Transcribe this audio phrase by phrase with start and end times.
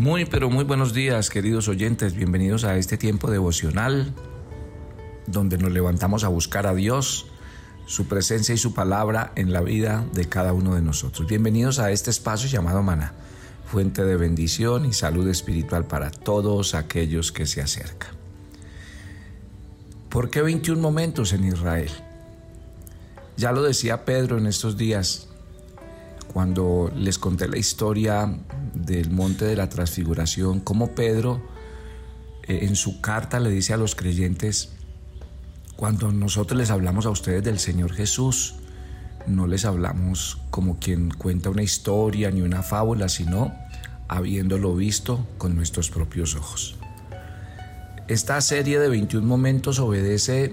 [0.00, 2.14] Muy, pero muy buenos días, queridos oyentes.
[2.14, 4.14] Bienvenidos a este tiempo devocional
[5.26, 7.26] donde nos levantamos a buscar a Dios,
[7.84, 11.28] su presencia y su palabra en la vida de cada uno de nosotros.
[11.28, 13.12] Bienvenidos a este espacio llamado Mana,
[13.66, 18.12] fuente de bendición y salud espiritual para todos aquellos que se acercan.
[20.08, 21.90] ¿Por qué 21 momentos en Israel?
[23.36, 25.28] Ya lo decía Pedro en estos días,
[26.32, 28.32] cuando les conté la historia
[28.72, 31.42] del monte de la transfiguración, cómo Pedro
[32.46, 34.70] eh, en su carta le dice a los creyentes,
[35.74, 38.54] cuando nosotros les hablamos a ustedes del Señor Jesús,
[39.26, 43.52] no les hablamos como quien cuenta una historia ni una fábula, sino
[44.06, 46.76] habiéndolo visto con nuestros propios ojos.
[48.06, 50.52] Esta serie de 21 momentos obedece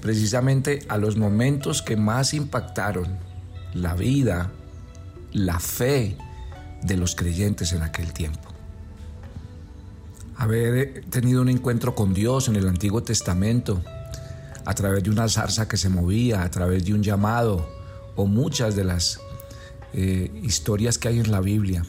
[0.00, 3.18] precisamente a los momentos que más impactaron
[3.74, 4.50] la vida,
[5.34, 6.16] la fe
[6.82, 8.48] de los creyentes en aquel tiempo.
[10.36, 13.82] Haber tenido un encuentro con Dios en el Antiguo Testamento,
[14.64, 17.68] a través de una zarza que se movía, a través de un llamado,
[18.16, 19.20] o muchas de las
[19.92, 21.84] eh, historias que hay en la Biblia,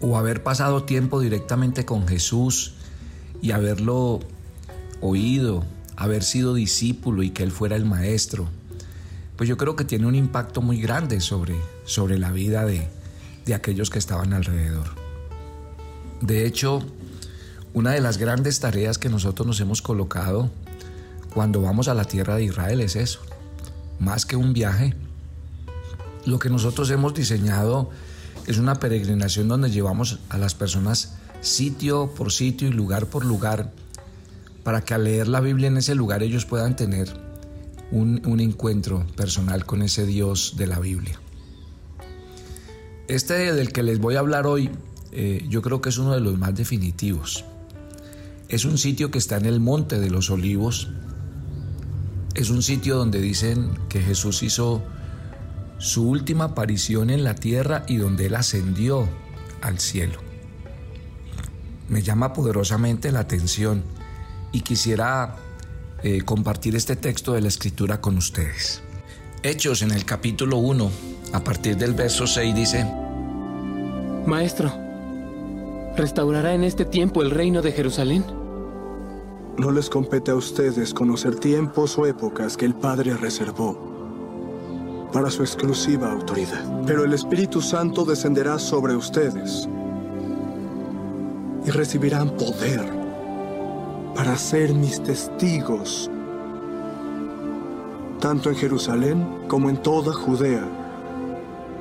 [0.00, 2.74] o haber pasado tiempo directamente con Jesús
[3.42, 4.20] y haberlo
[5.00, 5.64] oído,
[5.96, 8.48] haber sido discípulo y que Él fuera el maestro,
[9.36, 12.88] pues yo creo que tiene un impacto muy grande sobre, sobre la vida de,
[13.46, 14.86] de aquellos que estaban alrededor.
[16.20, 16.82] De hecho,
[17.72, 20.50] una de las grandes tareas que nosotros nos hemos colocado
[21.32, 23.20] cuando vamos a la tierra de Israel es eso,
[23.98, 24.94] más que un viaje.
[26.24, 27.90] Lo que nosotros hemos diseñado
[28.46, 33.72] es una peregrinación donde llevamos a las personas sitio por sitio y lugar por lugar
[34.62, 37.08] para que al leer la Biblia en ese lugar ellos puedan tener
[37.90, 41.20] un, encuentro personal con ese Dios de la Biblia.
[43.08, 44.70] Este del que les voy a hablar hoy
[45.16, 47.44] eh, yo creo que es uno de los más definitivos.
[48.48, 50.88] Es un sitio que está en el Monte de los Olivos.
[52.34, 54.82] Es un sitio donde dicen que Jesús hizo
[55.78, 59.08] su última aparición en la tierra y donde Él ascendió
[59.60, 60.18] al cielo.
[61.88, 63.84] Me llama poderosamente la atención
[64.50, 65.36] y quisiera
[66.02, 68.82] eh, compartir este texto de la Escritura con ustedes.
[69.42, 70.90] Hechos en el capítulo 1,
[71.34, 72.86] a partir del verso 6 dice,
[74.24, 74.72] Maestro,
[75.96, 78.24] ¿restaurará en este tiempo el reino de Jerusalén?
[79.58, 85.42] No les compete a ustedes conocer tiempos o épocas que el Padre reservó para su
[85.42, 86.84] exclusiva autoridad.
[86.86, 89.68] Pero el Espíritu Santo descenderá sobre ustedes
[91.66, 92.84] y recibirán poder
[94.14, 96.08] para ser mis testigos,
[98.20, 100.83] tanto en Jerusalén como en toda Judea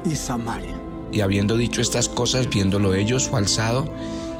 [0.06, 0.84] y Samaria
[1.14, 3.88] y habiendo dicho estas cosas, viéndolo ellos, fue alzado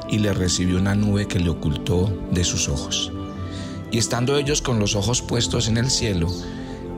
[0.08, 3.12] y le recibió una nube que le ocultó de sus ojos.
[3.92, 6.28] Y estando ellos con los ojos puestos en el cielo,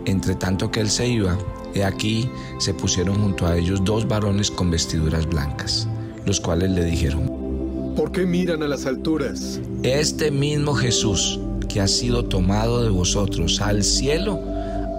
[0.07, 1.37] entre tanto que él se iba,
[1.75, 5.87] he aquí se pusieron junto a ellos dos varones con vestiduras blancas,
[6.25, 9.61] los cuales le dijeron, ¿por qué miran a las alturas?
[9.83, 11.39] Este mismo Jesús
[11.69, 14.41] que ha sido tomado de vosotros al cielo,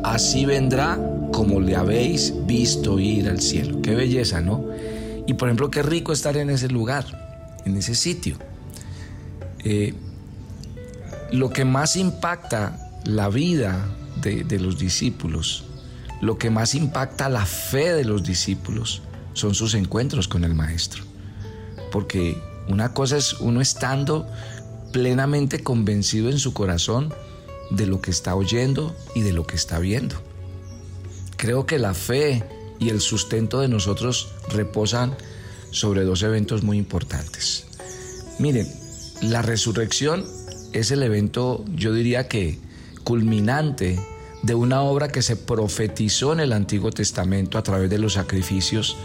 [0.04, 1.00] así vendrá
[1.32, 3.82] como le habéis visto ir al cielo.
[3.82, 4.66] Qué belleza, ¿no?
[5.26, 8.38] Y por ejemplo, qué rico estar en ese lugar, en ese sitio.
[9.64, 9.94] Eh,
[11.32, 13.86] lo que más impacta la vida
[14.22, 15.66] de, de los discípulos,
[16.22, 19.02] lo que más impacta la fe de los discípulos,
[19.34, 21.04] son sus encuentros con el Maestro.
[21.92, 24.28] Porque una cosa es uno estando
[24.92, 27.14] plenamente convencido en su corazón
[27.70, 30.16] de lo que está oyendo y de lo que está viendo.
[31.36, 32.44] Creo que la fe
[32.80, 35.16] y el sustento de nosotros reposan
[35.72, 37.66] sobre dos eventos muy importantes.
[38.40, 38.68] Miren,
[39.22, 40.26] la resurrección
[40.74, 42.60] es el evento, yo diría que
[43.04, 44.00] culminante
[44.44, 48.96] de una obra que se profetizó en el Antiguo Testamento a través de los sacrificios,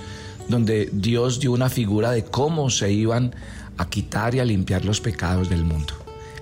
[0.49, 3.35] donde Dios dio una figura de cómo se iban
[3.79, 5.95] a quitar y a limpiar los pecados del mundo.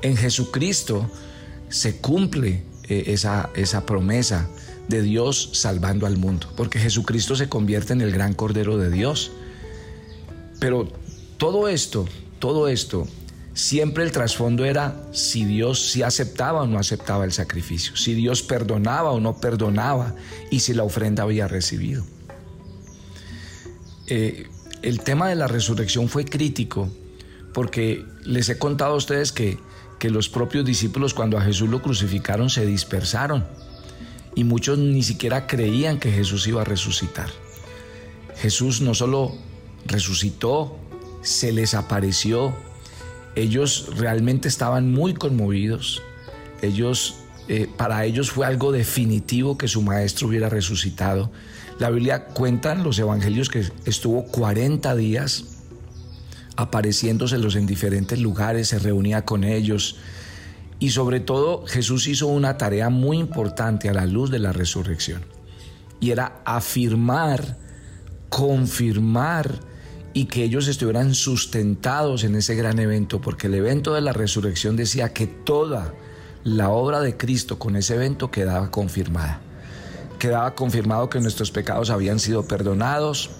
[0.02, 1.08] En Jesucristo
[1.70, 4.48] se cumple eh, esa, esa promesa
[4.88, 9.30] de Dios salvando al mundo, porque Jesucristo se convierte en el gran Cordero de Dios.
[10.58, 10.88] Pero
[11.38, 12.06] todo esto,
[12.38, 13.06] todo esto,
[13.54, 18.42] siempre el trasfondo era si Dios si aceptaba o no aceptaba el sacrificio, si Dios
[18.42, 20.14] perdonaba o no perdonaba
[20.50, 22.04] y si la ofrenda había recibido.
[24.08, 24.48] Eh,
[24.82, 26.90] el tema de la resurrección fue crítico
[27.52, 29.58] porque les he contado a ustedes que,
[30.00, 33.44] que los propios discípulos cuando a Jesús lo crucificaron se dispersaron
[34.34, 37.28] y muchos ni siquiera creían que Jesús iba a resucitar.
[38.36, 39.36] Jesús no solo
[39.86, 40.76] resucitó
[41.22, 42.54] se les apareció.
[43.36, 46.02] Ellos realmente estaban muy conmovidos.
[46.62, 47.16] Ellos,
[47.48, 51.30] eh, para ellos fue algo definitivo que su maestro hubiera resucitado.
[51.78, 55.59] La Biblia cuenta en los evangelios que estuvo 40 días
[56.56, 59.96] apareciéndoselos en diferentes lugares, se reunía con ellos.
[60.78, 65.22] Y sobre todo Jesús hizo una tarea muy importante a la luz de la resurrección.
[66.00, 67.58] Y era afirmar,
[68.28, 69.60] confirmar
[70.12, 74.76] y que ellos estuvieran sustentados en ese gran evento, porque el evento de la resurrección
[74.76, 75.94] decía que toda
[76.42, 79.40] la obra de Cristo con ese evento quedaba confirmada.
[80.18, 83.30] Quedaba confirmado que nuestros pecados habían sido perdonados,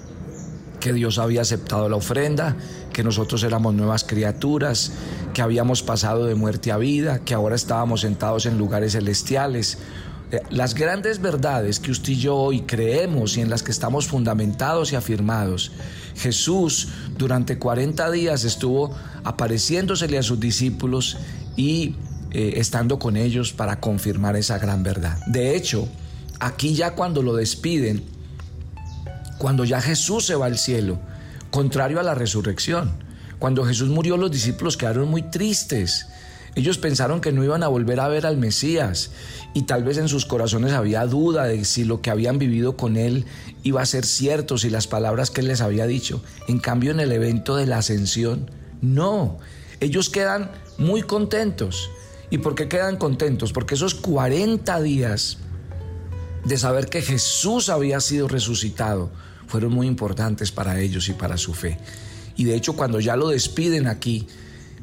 [0.81, 2.57] que Dios había aceptado la ofrenda,
[2.93, 4.93] que nosotros éramos nuevas criaturas,
[5.35, 9.79] que habíamos pasado de muerte a vida, que ahora estábamos sentados en lugares celestiales.
[10.33, 14.07] Eh, las grandes verdades que usted y yo hoy creemos y en las que estamos
[14.07, 15.73] fundamentados y afirmados,
[16.17, 21.19] Jesús durante 40 días estuvo apareciéndosele a sus discípulos
[21.57, 21.95] y
[22.33, 25.19] eh, estando con ellos para confirmar esa gran verdad.
[25.27, 25.89] De hecho,
[26.39, 28.05] aquí ya cuando lo despiden,
[29.41, 30.99] cuando ya Jesús se va al cielo,
[31.51, 32.91] contrario a la resurrección.
[33.39, 36.09] Cuando Jesús murió los discípulos quedaron muy tristes.
[36.57, 39.13] Ellos pensaron que no iban a volver a ver al Mesías
[39.55, 42.99] y tal vez en sus corazones había duda de si lo que habían vivido con
[42.99, 43.25] él
[43.63, 46.23] iba a ser cierto, si las palabras que él les había dicho.
[46.47, 48.51] En cambio, en el evento de la ascensión,
[48.83, 49.39] no.
[49.81, 51.89] Ellos quedan muy contentos.
[52.29, 53.55] ¿Y por qué quedan contentos?
[53.55, 55.39] Porque esos 40 días
[56.45, 59.11] de saber que Jesús había sido resucitado,
[59.51, 61.79] fueron muy importantes para ellos y para su fe.
[62.37, 64.29] Y de hecho cuando ya lo despiden aquí,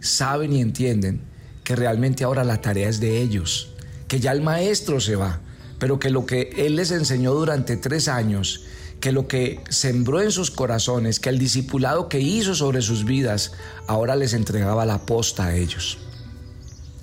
[0.02, 1.22] saben y entienden
[1.64, 3.70] que realmente ahora la tarea es de ellos,
[4.08, 5.40] que ya el maestro se va,
[5.80, 8.66] pero que lo que él les enseñó durante tres años,
[9.00, 13.54] que lo que sembró en sus corazones, que el discipulado que hizo sobre sus vidas,
[13.88, 15.98] ahora les entregaba la posta a ellos.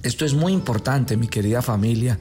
[0.03, 2.19] Esto es muy importante, mi querida familia,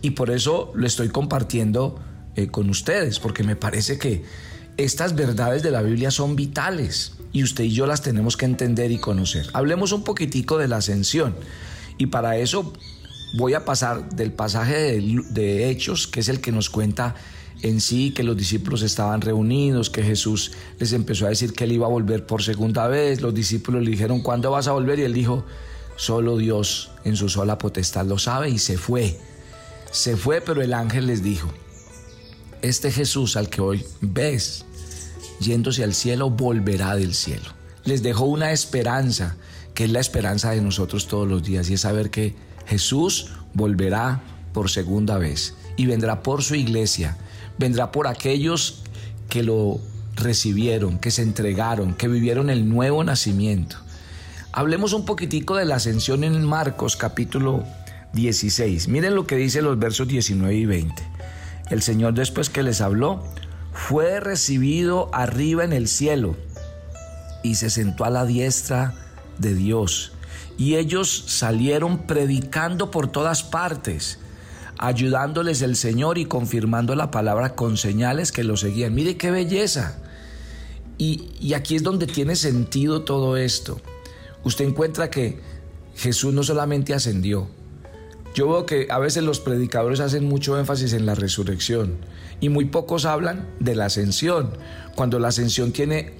[0.00, 2.00] y por eso lo estoy compartiendo
[2.34, 4.24] eh, con ustedes, porque me parece que
[4.76, 8.90] estas verdades de la Biblia son vitales y usted y yo las tenemos que entender
[8.90, 9.46] y conocer.
[9.52, 11.34] Hablemos un poquitico de la ascensión
[11.98, 12.72] y para eso
[13.36, 17.14] voy a pasar del pasaje de, Hechos, que es el que nos cuenta
[17.62, 21.72] en sí que los discípulos estaban reunidos, que Jesús les empezó a decir que él
[21.72, 24.98] iba a volver por segunda vez, los discípulos le dijeron, ¿cuándo vas a volver?
[24.98, 25.44] Y él dijo,
[25.96, 29.18] solo Dios en su sola potestad lo sabe y se fue.
[29.90, 31.50] Se fue, pero el ángel les dijo,
[32.62, 34.64] este Jesús al que hoy ves
[35.40, 37.50] yéndose al cielo, volverá del cielo.
[37.84, 39.36] Les dejó una esperanza,
[39.74, 42.34] que es la esperanza de nosotros todos los días, y es saber que
[42.66, 44.22] Jesús volverá
[44.52, 47.16] por segunda vez y vendrá por su iglesia,
[47.58, 48.82] vendrá por aquellos
[49.28, 49.80] que lo
[50.14, 53.76] recibieron, que se entregaron, que vivieron el nuevo nacimiento.
[54.52, 57.64] Hablemos un poquitico de la ascensión en Marcos capítulo
[58.14, 58.88] 16.
[58.88, 61.15] Miren lo que dice los versos 19 y 20.
[61.70, 63.22] El Señor después que les habló,
[63.72, 66.36] fue recibido arriba en el cielo
[67.42, 68.94] y se sentó a la diestra
[69.38, 70.12] de Dios.
[70.58, 74.18] Y ellos salieron predicando por todas partes,
[74.78, 78.94] ayudándoles el Señor y confirmando la palabra con señales que lo seguían.
[78.94, 79.98] Mire qué belleza.
[80.98, 83.80] Y, y aquí es donde tiene sentido todo esto.
[84.44, 85.40] Usted encuentra que
[85.96, 87.48] Jesús no solamente ascendió,
[88.36, 91.96] yo veo que a veces los predicadores hacen mucho énfasis en la resurrección
[92.38, 94.50] y muy pocos hablan de la ascensión,
[94.94, 96.12] cuando la ascensión tiene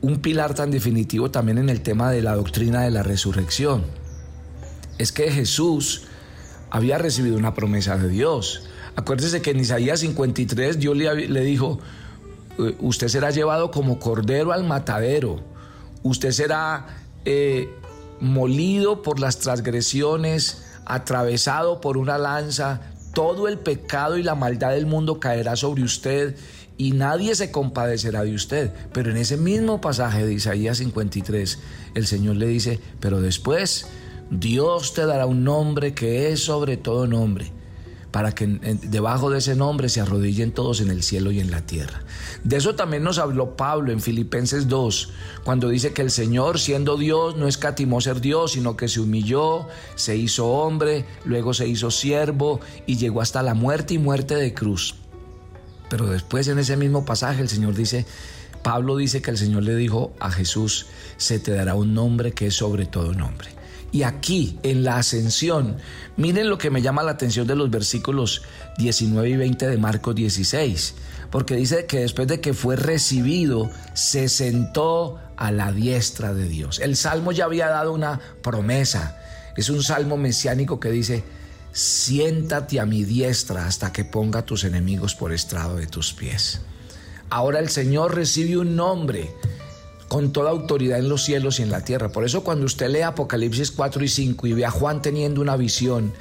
[0.00, 3.82] un pilar tan definitivo también en el tema de la doctrina de la resurrección.
[4.98, 6.04] Es que Jesús
[6.70, 8.68] había recibido una promesa de Dios.
[8.94, 11.80] Acuérdese que en Isaías 53 Dios le, dijo,
[12.60, 15.40] eh, usted será llevado como cordero al matadero,
[16.04, 16.86] usted será
[17.24, 17.68] eh,
[18.20, 22.80] molido por las transgresiones, atravesado por una lanza,
[23.12, 26.36] todo el pecado y la maldad del mundo caerá sobre usted
[26.78, 28.72] y nadie se compadecerá de usted.
[28.92, 31.58] Pero en ese mismo pasaje de Isaías 53,
[31.94, 33.86] el Señor le dice, pero después
[34.30, 37.52] Dios te dará un nombre que es sobre todo nombre
[38.16, 41.66] para que debajo de ese nombre se arrodillen todos en el cielo y en la
[41.66, 42.00] tierra.
[42.44, 45.10] De eso también nos habló Pablo en Filipenses 2,
[45.44, 49.68] cuando dice que el Señor, siendo Dios, no escatimó ser Dios, sino que se humilló,
[49.96, 54.54] se hizo hombre, luego se hizo siervo y llegó hasta la muerte y muerte de
[54.54, 54.94] cruz.
[55.90, 58.06] Pero después en ese mismo pasaje el Señor dice,
[58.62, 60.86] Pablo dice que el Señor le dijo a Jesús,
[61.18, 63.55] se te dará un nombre que es sobre todo nombre.
[63.92, 65.76] Y aquí, en la ascensión,
[66.16, 68.42] miren lo que me llama la atención de los versículos
[68.78, 70.94] 19 y 20 de Marcos 16.
[71.30, 76.78] porque dice que después de que fue recibido, se sentó a la diestra de Dios.
[76.78, 79.18] El salmo ya había dado una promesa.
[79.56, 81.24] Es un salmo mesiánico que dice,
[81.72, 86.60] siéntate a mi diestra hasta que ponga tus enemigos por estrado de tus pies.
[87.28, 89.34] Ahora el Señor recibe un nombre
[90.16, 92.10] con toda autoridad en los cielos y en la tierra.
[92.10, 95.58] Por eso cuando usted lee Apocalipsis 4 y 5 y ve a Juan teniendo una
[95.58, 96.14] visión,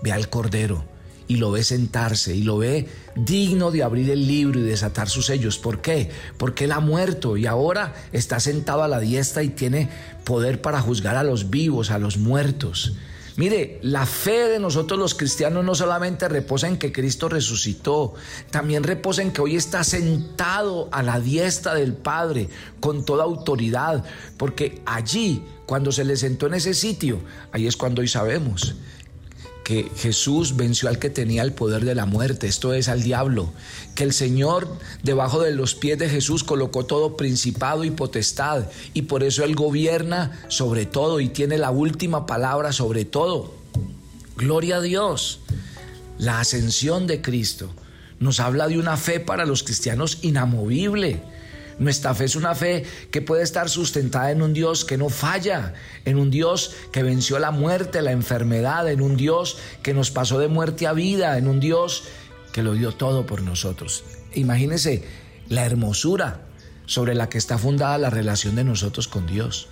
[0.00, 0.84] ve al Cordero
[1.26, 5.26] y lo ve sentarse y lo ve digno de abrir el libro y desatar sus
[5.26, 5.58] sellos.
[5.58, 6.08] ¿Por qué?
[6.38, 9.88] Porque él ha muerto y ahora está sentado a la diestra y tiene
[10.22, 12.94] poder para juzgar a los vivos, a los muertos.
[13.36, 18.14] Mire, la fe de nosotros los cristianos no solamente reposa en que Cristo resucitó,
[18.50, 22.48] también reposa en que hoy está sentado a la diestra del Padre
[22.80, 24.04] con toda autoridad,
[24.36, 27.20] porque allí, cuando se le sentó en ese sitio,
[27.52, 28.74] ahí es cuando hoy sabemos
[29.64, 33.52] que Jesús venció al que tenía el poder de la muerte, esto es al diablo,
[33.94, 34.68] que el Señor
[35.02, 39.54] debajo de los pies de Jesús colocó todo principado y potestad y por eso Él
[39.54, 43.54] gobierna sobre todo y tiene la última palabra sobre todo.
[44.36, 45.40] Gloria a Dios.
[46.18, 47.70] La ascensión de Cristo
[48.20, 51.22] nos habla de una fe para los cristianos inamovible
[51.82, 55.74] nuestra fe es una fe que puede estar sustentada en un Dios que no falla,
[56.04, 60.38] en un Dios que venció la muerte, la enfermedad, en un Dios que nos pasó
[60.38, 62.04] de muerte a vida, en un Dios
[62.52, 64.04] que lo dio todo por nosotros.
[64.34, 65.04] Imagínense
[65.48, 66.40] la hermosura
[66.86, 69.68] sobre la que está fundada la relación de nosotros con Dios.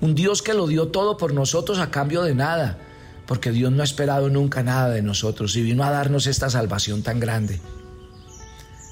[0.00, 2.78] Un Dios que lo dio todo por nosotros a cambio de nada,
[3.26, 7.02] porque Dios no ha esperado nunca nada de nosotros y vino a darnos esta salvación
[7.02, 7.60] tan grande.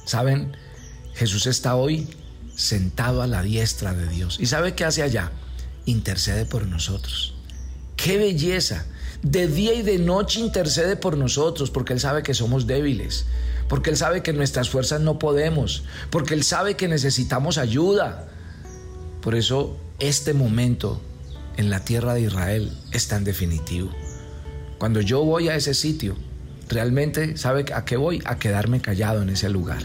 [0.05, 0.57] ¿Saben?
[1.15, 2.09] Jesús está hoy
[2.55, 4.39] sentado a la diestra de Dios.
[4.41, 5.33] ¿Y sabe qué hace allá?
[5.87, 7.35] Intercede por nosotros.
[7.97, 8.87] ¡Qué belleza!
[9.23, 13.27] De día y de noche intercede por nosotros porque Él sabe que somos débiles,
[13.69, 18.29] porque Él sabe que nuestras fuerzas no podemos, porque Él sabe que necesitamos ayuda.
[19.21, 21.01] Por eso este momento
[21.57, 23.91] en la tierra de Israel es tan definitivo.
[24.79, 26.17] Cuando yo voy a ese sitio,
[26.69, 28.21] realmente, ¿sabe a qué voy?
[28.25, 29.83] A quedarme callado en ese lugar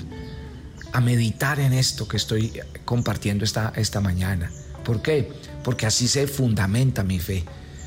[0.94, 4.52] a meditar en esto que estoy compartiendo esta, esta mañana.
[4.84, 5.32] ¿Por qué?
[5.64, 7.44] Porque así se fundamenta mi fe.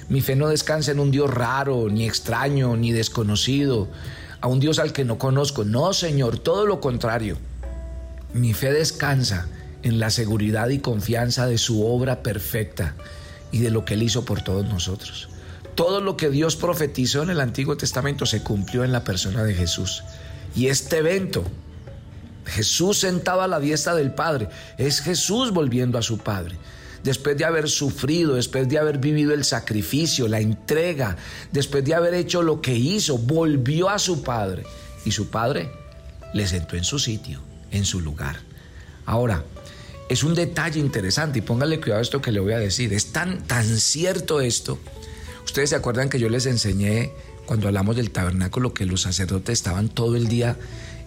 [0.09, 3.89] Mi fe no descansa en un Dios raro, ni extraño, ni desconocido,
[4.41, 5.65] a un Dios al que no conozco.
[5.65, 7.39] No, Señor, todo lo contrario.
[8.35, 9.49] Mi fe descansa
[9.83, 12.95] en la seguridad y confianza de su obra perfecta
[13.53, 15.29] y de lo que Él hizo por todos nosotros.
[15.75, 19.55] Todo lo que Dios profetizó en el Antiguo Testamento se cumplió en la persona de
[19.55, 20.03] Jesús.
[20.55, 21.45] Y este evento
[22.47, 24.49] Jesús sentado a la diestra del Padre.
[24.79, 26.57] Es Jesús volviendo a su Padre.
[27.03, 31.17] Después de haber sufrido, después de haber vivido el sacrificio, la entrega,
[31.51, 34.65] después de haber hecho lo que hizo, volvió a su Padre.
[35.05, 35.71] Y su Padre
[36.35, 38.41] le sentó en su sitio, en su lugar.
[39.07, 39.45] Ahora,
[40.11, 42.93] es un detalle interesante y póngale cuidado a esto que le voy a decir.
[42.93, 44.79] Es tan, tan cierto esto.
[45.45, 47.13] Ustedes se acuerdan que yo les enseñé
[47.47, 50.57] cuando hablamos del tabernáculo que los sacerdotes estaban todo el día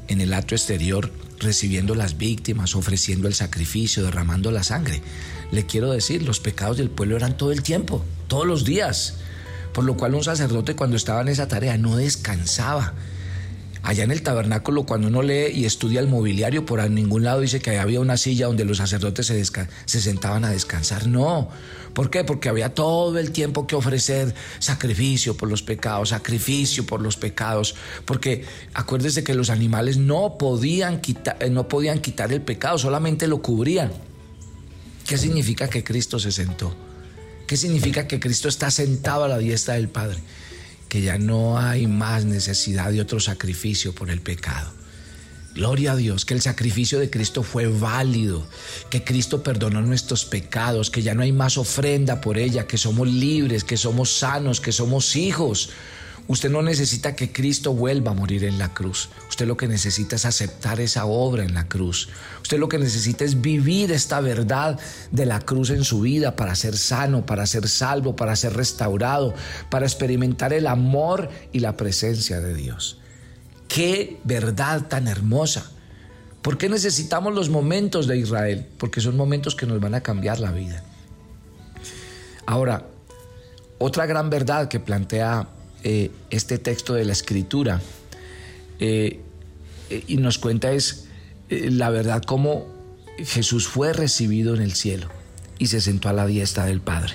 [0.07, 5.01] en el acto exterior recibiendo las víctimas, ofreciendo el sacrificio, derramando la sangre.
[5.51, 9.15] Le quiero decir, los pecados del pueblo eran todo el tiempo, todos los días.
[9.73, 12.93] Por lo cual un sacerdote cuando estaba en esa tarea no descansaba.
[13.83, 17.59] Allá en el tabernáculo, cuando uno lee y estudia el mobiliario, por ningún lado dice
[17.59, 21.07] que había una silla donde los sacerdotes se, se sentaban a descansar.
[21.07, 21.49] No.
[21.93, 22.23] ¿Por qué?
[22.23, 27.75] Porque había todo el tiempo que ofrecer sacrificio por los pecados, sacrificio por los pecados.
[28.05, 33.27] Porque acuérdese que los animales no podían, quitar, eh, no podían quitar el pecado, solamente
[33.27, 33.91] lo cubrían.
[35.05, 36.73] ¿Qué significa que Cristo se sentó?
[37.45, 40.19] ¿Qué significa que Cristo está sentado a la diestra del Padre?
[40.93, 44.71] Que ya no hay más necesidad de otro sacrificio por el pecado.
[45.55, 48.45] Gloria a Dios, que el sacrificio de Cristo fue válido,
[48.91, 53.07] que Cristo perdonó nuestros pecados, que ya no hay más ofrenda por ella, que somos
[53.07, 55.71] libres, que somos sanos, que somos hijos.
[56.27, 59.09] Usted no necesita que Cristo vuelva a morir en la cruz.
[59.27, 62.07] Usted lo que necesita es aceptar esa obra en la cruz.
[62.41, 64.79] Usted lo que necesita es vivir esta verdad
[65.11, 69.33] de la cruz en su vida para ser sano, para ser salvo, para ser restaurado,
[69.69, 72.99] para experimentar el amor y la presencia de Dios.
[73.67, 75.71] Qué verdad tan hermosa.
[76.41, 78.67] ¿Por qué necesitamos los momentos de Israel?
[78.77, 80.83] Porque son momentos que nos van a cambiar la vida.
[82.45, 82.85] Ahora,
[83.77, 85.47] otra gran verdad que plantea
[85.83, 87.81] eh, este texto de la escritura
[88.79, 89.19] eh,
[89.89, 91.07] eh, y nos cuenta es
[91.49, 92.65] la verdad cómo
[93.17, 95.09] Jesús fue recibido en el cielo
[95.59, 97.13] y se sentó a la diestra del Padre.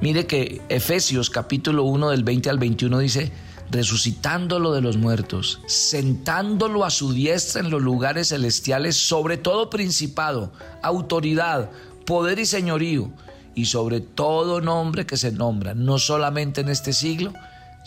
[0.00, 3.32] Mire que Efesios capítulo 1 del 20 al 21 dice,
[3.70, 10.52] resucitándolo de los muertos, sentándolo a su diestra en los lugares celestiales, sobre todo principado,
[10.82, 11.70] autoridad,
[12.06, 13.10] poder y señorío,
[13.54, 17.32] y sobre todo nombre que se nombra, no solamente en este siglo,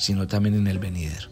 [0.01, 1.29] sino también en el venidero.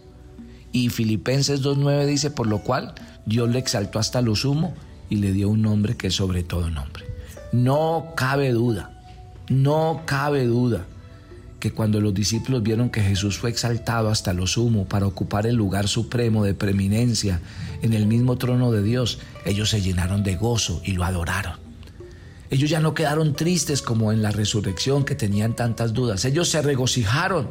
[0.71, 2.93] Y Filipenses 2.9 dice, por lo cual
[3.25, 4.75] Dios le exaltó hasta lo sumo
[5.09, 7.05] y le dio un nombre que es sobre todo nombre.
[7.51, 9.01] No cabe duda,
[9.49, 10.85] no cabe duda
[11.59, 15.55] que cuando los discípulos vieron que Jesús fue exaltado hasta lo sumo para ocupar el
[15.55, 17.41] lugar supremo de preeminencia
[17.81, 21.53] en el mismo trono de Dios, ellos se llenaron de gozo y lo adoraron.
[22.51, 26.61] Ellos ya no quedaron tristes como en la resurrección que tenían tantas dudas, ellos se
[26.61, 27.49] regocijaron.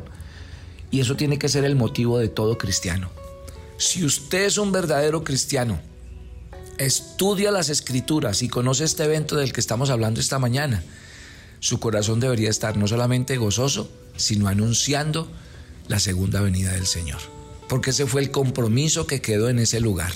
[0.90, 3.10] Y eso tiene que ser el motivo de todo cristiano.
[3.76, 5.80] Si usted es un verdadero cristiano,
[6.78, 10.82] estudia las escrituras y conoce este evento del que estamos hablando esta mañana,
[11.60, 15.28] su corazón debería estar no solamente gozoso, sino anunciando
[15.88, 17.18] la segunda venida del Señor.
[17.68, 20.12] Porque ese fue el compromiso que quedó en ese lugar.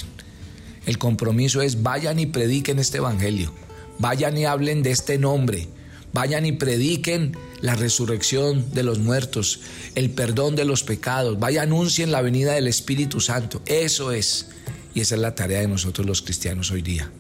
[0.87, 3.53] El compromiso es vayan y prediquen este Evangelio,
[3.99, 5.69] vayan y hablen de este nombre,
[6.13, 9.61] vayan y prediquen la resurrección de los muertos,
[9.95, 13.63] el perdón de los pecados, vayan anuncien la venida del Espíritu Santo.
[13.67, 14.49] Eso es,
[14.95, 17.11] y esa es la tarea de nosotros los cristianos hoy día,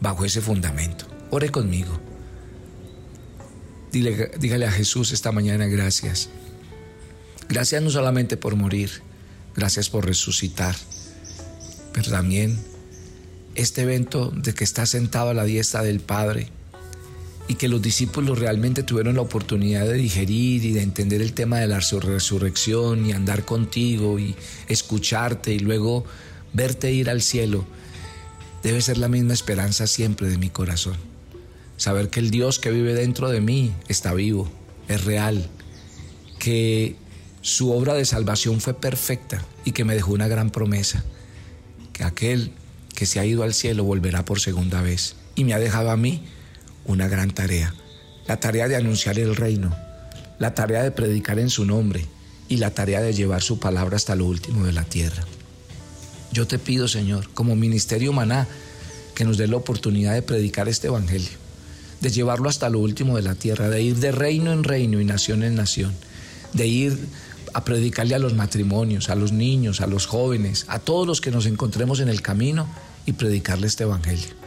[0.00, 1.06] bajo ese fundamento.
[1.30, 2.00] Ore conmigo
[3.90, 6.28] dígale a Jesús esta mañana gracias.
[7.48, 8.90] Gracias no solamente por morir,
[9.56, 10.76] gracias por resucitar,
[11.92, 12.58] pero también
[13.54, 16.50] este evento de que está sentado a la diestra del Padre
[17.48, 21.58] y que los discípulos realmente tuvieron la oportunidad de digerir y de entender el tema
[21.58, 24.36] de la resurrección y andar contigo y
[24.68, 26.04] escucharte y luego
[26.52, 27.64] verte ir al cielo,
[28.62, 30.96] debe ser la misma esperanza siempre de mi corazón.
[31.78, 34.50] Saber que el Dios que vive dentro de mí está vivo,
[34.88, 35.48] es real,
[36.38, 36.96] que
[37.40, 41.02] su obra de salvación fue perfecta y que me dejó una gran promesa,
[41.94, 42.52] que aquel
[42.94, 45.96] que se ha ido al cielo volverá por segunda vez y me ha dejado a
[45.96, 46.24] mí
[46.88, 47.72] una gran tarea,
[48.26, 49.72] la tarea de anunciar el reino,
[50.40, 52.04] la tarea de predicar en su nombre
[52.48, 55.22] y la tarea de llevar su palabra hasta lo último de la tierra.
[56.32, 58.48] Yo te pido, Señor, como ministerio maná,
[59.14, 61.38] que nos dé la oportunidad de predicar este Evangelio
[62.00, 65.04] de llevarlo hasta lo último de la tierra, de ir de reino en reino y
[65.04, 65.92] nación en nación,
[66.52, 66.98] de ir
[67.54, 71.30] a predicarle a los matrimonios, a los niños, a los jóvenes, a todos los que
[71.30, 72.68] nos encontremos en el camino
[73.06, 74.37] y predicarle este Evangelio.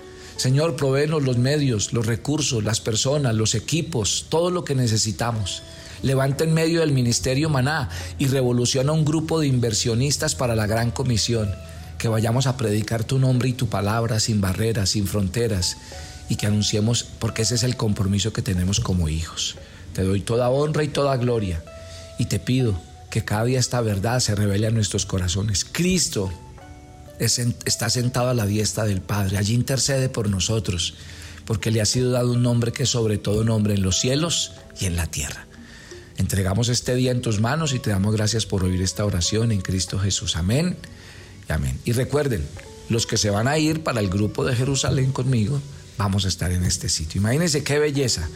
[0.42, 5.62] Señor, proveenos los medios, los recursos, las personas, los equipos, todo lo que necesitamos.
[6.02, 10.90] Levanta en medio del ministerio Maná y revoluciona un grupo de inversionistas para la gran
[10.90, 11.54] comisión.
[12.00, 15.78] Que vayamos a predicar tu nombre y tu palabra sin barreras, sin fronteras
[16.28, 19.58] y que anunciemos, porque ese es el compromiso que tenemos como hijos.
[19.94, 21.64] Te doy toda honra y toda gloria
[22.18, 25.66] y te pido que cada día esta verdad se revele a nuestros corazones.
[25.72, 26.32] Cristo
[27.26, 30.96] está sentado a la diestra del Padre, allí intercede por nosotros,
[31.46, 34.86] porque le ha sido dado un nombre que sobre todo nombre en los cielos y
[34.86, 35.48] en la tierra.
[36.18, 39.62] Entregamos este día en tus manos y te damos gracias por oír esta oración en
[39.62, 40.36] Cristo Jesús.
[40.36, 40.78] Amén
[41.48, 41.80] y amén.
[41.86, 42.46] Y recuerden,
[42.90, 45.62] los que se van a ir para el grupo de Jerusalén conmigo,
[45.98, 47.22] vamos a estar en este sitio.
[47.22, 48.28] Imagínense qué belleza.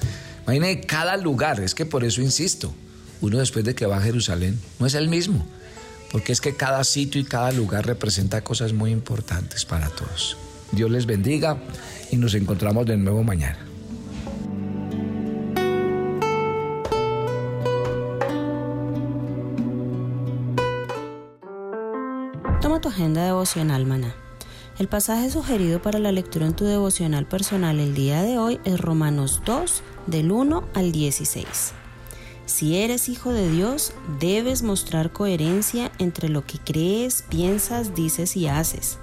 [0.44, 1.60] Imagínense cada lugar.
[1.60, 2.74] Es que por eso insisto,
[3.22, 5.46] uno después de que va a Jerusalén no es el mismo.
[6.12, 10.38] Porque es que cada sitio y cada lugar representa cosas muy importantes para todos.
[10.72, 11.58] Dios les bendiga
[12.12, 13.60] y nos encontramos de nuevo mañana.
[22.62, 24.16] Toma tu agenda devocional, maná
[24.78, 28.78] el pasaje sugerido para la lectura en tu devocional personal el día de hoy es
[28.80, 31.85] Romanos 2, del 1 al 16.
[32.46, 38.48] Si eres hijo de Dios, debes mostrar coherencia entre lo que crees, piensas, dices y
[38.48, 39.00] haces.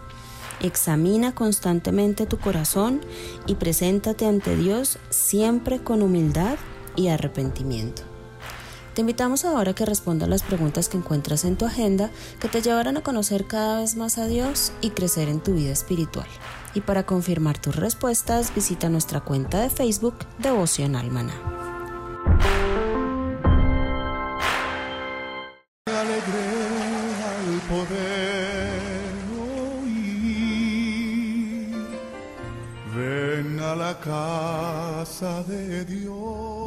[0.61, 3.00] Examina constantemente tu corazón
[3.46, 6.57] y preséntate ante Dios siempre con humildad
[6.94, 8.02] y arrepentimiento.
[8.94, 12.61] Te invitamos ahora a que respondas las preguntas que encuentras en tu agenda que te
[12.61, 16.28] llevarán a conocer cada vez más a Dios y crecer en tu vida espiritual.
[16.74, 21.62] Y para confirmar tus respuestas, visita nuestra cuenta de Facebook Devoción Almana.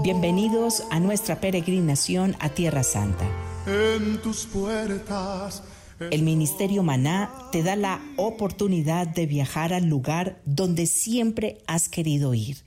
[0.06, 3.26] Bienvenidos a nuestra peregrinación a Tierra Santa.
[3.66, 5.64] En tus puertas.
[6.00, 12.36] El Ministerio Maná te da la oportunidad de viajar al lugar donde siempre has querido
[12.36, 12.58] ir,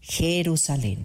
[0.00, 1.04] Jerusalén.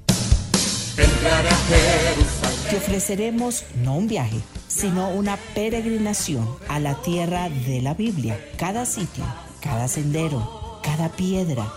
[2.69, 8.39] Te ofreceremos no un viaje, sino una peregrinación a la tierra de la Biblia.
[8.55, 9.25] Cada sitio,
[9.59, 11.69] cada sendero, cada piedra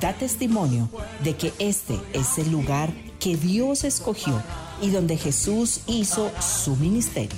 [0.00, 0.88] da testimonio
[1.22, 4.42] de que este es el lugar que Dios escogió
[4.80, 7.36] y donde Jesús hizo su ministerio.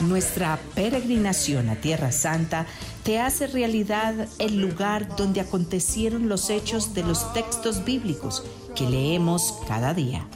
[0.00, 2.66] Nuestra peregrinación a Tierra Santa
[3.02, 9.54] te hace realidad el lugar donde acontecieron los hechos de los textos bíblicos que leemos
[9.66, 10.26] cada día.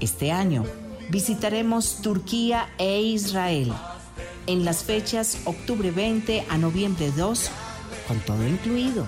[0.00, 0.64] Este año
[1.10, 3.72] visitaremos Turquía e Israel
[4.46, 7.50] en las fechas octubre 20 a noviembre 2,
[8.08, 9.06] con todo incluido.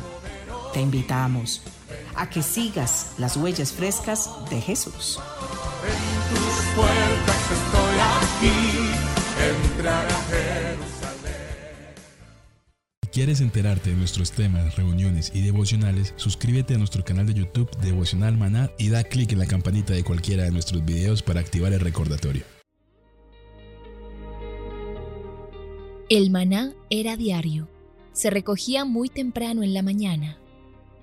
[0.72, 1.62] Te invitamos
[2.16, 5.18] a que sigas las huellas frescas de Jesús.
[5.86, 8.56] En tus puertas estoy aquí,
[9.74, 10.84] entrar a Jerusalén.
[13.02, 17.70] Si quieres enterarte de nuestros temas, reuniones y devocionales, suscríbete a nuestro canal de YouTube
[17.78, 21.72] Devocional Maná y da clic en la campanita de cualquiera de nuestros videos para activar
[21.72, 22.44] el recordatorio.
[26.10, 27.66] El maná era diario.
[28.12, 30.38] Se recogía muy temprano en la mañana.